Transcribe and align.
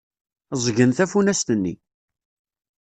Ẓẓgen 0.59 0.91
tafunast-nni. 0.91 1.73